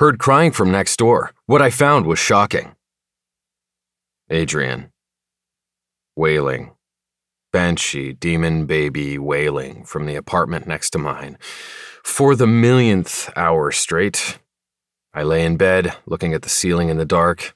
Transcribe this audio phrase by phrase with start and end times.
[0.00, 1.32] Heard crying from next door.
[1.44, 2.74] What I found was shocking.
[4.30, 4.92] Adrian.
[6.16, 6.70] Wailing.
[7.52, 11.36] Banshee, demon baby wailing from the apartment next to mine.
[12.02, 14.38] For the millionth hour straight.
[15.12, 17.54] I lay in bed, looking at the ceiling in the dark.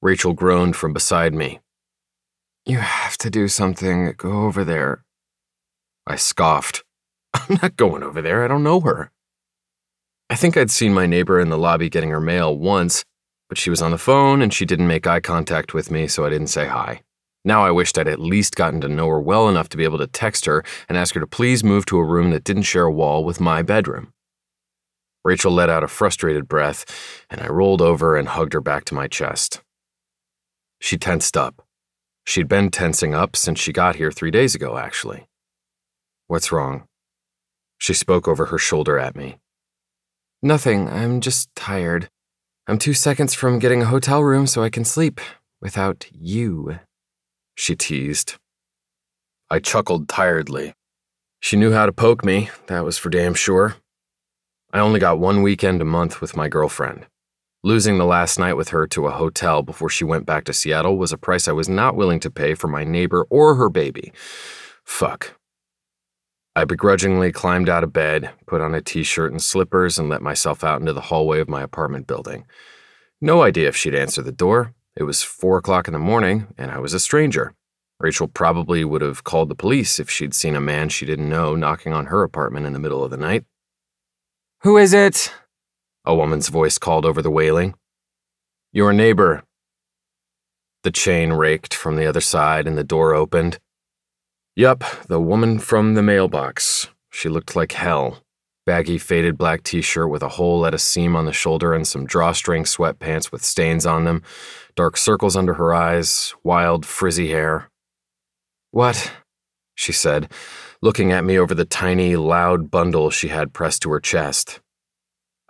[0.00, 1.60] Rachel groaned from beside me.
[2.64, 4.14] You have to do something.
[4.16, 5.04] Go over there.
[6.06, 6.84] I scoffed.
[7.34, 8.42] I'm not going over there.
[8.42, 9.12] I don't know her.
[10.30, 13.04] I think I'd seen my neighbor in the lobby getting her mail once,
[13.48, 16.24] but she was on the phone and she didn't make eye contact with me, so
[16.24, 17.02] I didn't say hi.
[17.44, 19.98] Now I wished I'd at least gotten to know her well enough to be able
[19.98, 22.84] to text her and ask her to please move to a room that didn't share
[22.84, 24.12] a wall with my bedroom.
[25.24, 28.94] Rachel let out a frustrated breath, and I rolled over and hugged her back to
[28.94, 29.62] my chest.
[30.80, 31.66] She tensed up.
[32.24, 35.26] She'd been tensing up since she got here three days ago, actually.
[36.28, 36.84] What's wrong?
[37.78, 39.40] She spoke over her shoulder at me.
[40.42, 42.08] Nothing, I'm just tired.
[42.66, 45.20] I'm two seconds from getting a hotel room so I can sleep
[45.60, 46.78] without you,
[47.56, 48.36] she teased.
[49.50, 50.72] I chuckled tiredly.
[51.40, 53.76] She knew how to poke me, that was for damn sure.
[54.72, 57.06] I only got one weekend a month with my girlfriend.
[57.62, 60.96] Losing the last night with her to a hotel before she went back to Seattle
[60.96, 64.12] was a price I was not willing to pay for my neighbor or her baby.
[64.84, 65.38] Fuck.
[66.56, 70.22] I begrudgingly climbed out of bed, put on a t shirt and slippers, and let
[70.22, 72.44] myself out into the hallway of my apartment building.
[73.20, 74.74] No idea if she'd answer the door.
[74.96, 77.54] It was four o'clock in the morning, and I was a stranger.
[78.00, 81.54] Rachel probably would have called the police if she'd seen a man she didn't know
[81.54, 83.44] knocking on her apartment in the middle of the night.
[84.62, 85.32] Who is it?
[86.04, 87.74] A woman's voice called over the wailing.
[88.72, 89.44] Your neighbor.
[90.82, 93.58] The chain raked from the other side and the door opened.
[94.56, 96.88] Yup, the woman from the mailbox.
[97.10, 98.24] She looked like hell.
[98.66, 101.86] Baggy, faded black t shirt with a hole at a seam on the shoulder and
[101.86, 104.22] some drawstring sweatpants with stains on them,
[104.74, 107.70] dark circles under her eyes, wild, frizzy hair.
[108.72, 109.12] What?
[109.76, 110.30] she said,
[110.82, 114.60] looking at me over the tiny, loud bundle she had pressed to her chest.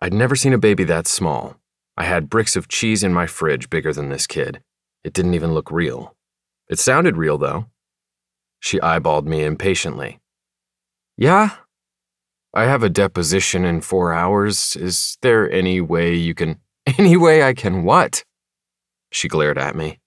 [0.00, 1.56] I'd never seen a baby that small.
[1.96, 4.62] I had bricks of cheese in my fridge bigger than this kid.
[5.04, 6.14] It didn't even look real.
[6.68, 7.66] It sounded real, though.
[8.60, 10.20] She eyeballed me impatiently.
[11.16, 11.56] Yeah?
[12.54, 14.76] I have a deposition in four hours.
[14.76, 16.58] Is there any way you can.
[16.98, 18.24] Any way I can what?
[19.12, 20.00] She glared at me.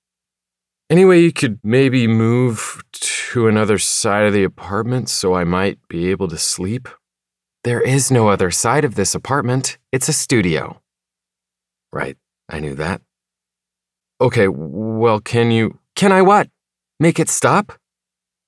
[0.90, 5.80] Any way you could maybe move to another side of the apartment so I might
[5.88, 6.90] be able to sleep?
[7.64, 9.78] There is no other side of this apartment.
[9.92, 10.82] It's a studio.
[11.94, 12.18] Right,
[12.50, 13.02] I knew that.
[14.20, 15.80] Okay, well, can you.
[15.96, 16.50] Can I what?
[17.00, 17.74] Make it stop?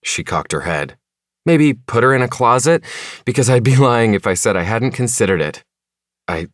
[0.05, 0.97] She cocked her head.
[1.45, 2.83] Maybe put her in a closet?
[3.25, 5.63] Because I'd be lying if I said I hadn't considered it.
[6.27, 6.47] I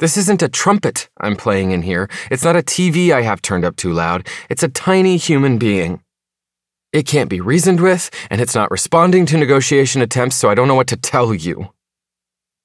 [0.00, 2.08] this isn't a trumpet I'm playing in here.
[2.30, 4.26] It's not a TV I have turned up too loud.
[4.48, 6.02] It's a tiny human being.
[6.90, 10.68] It can't be reasoned with, and it's not responding to negotiation attempts, so I don't
[10.68, 11.74] know what to tell you.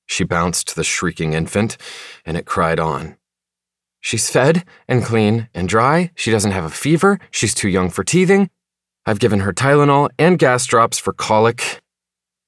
[0.08, 1.78] She bounced the shrieking infant,
[2.26, 3.18] and it cried on.
[4.00, 6.12] She's fed and clean and dry.
[6.16, 7.20] She doesn't have a fever.
[7.32, 8.50] She's too young for teething.
[9.08, 11.82] I've given her Tylenol and gas drops for colic.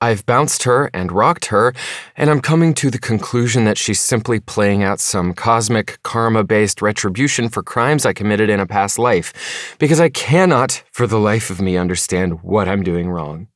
[0.02, 1.74] I've bounced her and rocked her,
[2.16, 6.82] and I'm coming to the conclusion that she's simply playing out some cosmic karma based
[6.82, 11.50] retribution for crimes I committed in a past life, because I cannot, for the life
[11.50, 13.48] of me, understand what I'm doing wrong.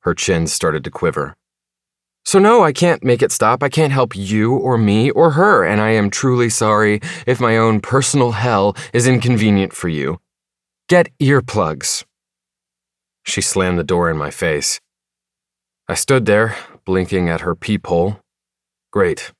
[0.00, 1.36] Her chin started to quiver.
[2.24, 3.62] So, no, I can't make it stop.
[3.62, 7.56] I can't help you or me or her, and I am truly sorry if my
[7.56, 10.20] own personal hell is inconvenient for you.
[10.90, 12.02] Get earplugs.
[13.22, 14.80] She slammed the door in my face.
[15.86, 18.18] I stood there, blinking at her peephole.
[18.90, 19.30] Great.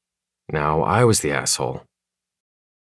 [0.48, 1.82] Now I was the asshole.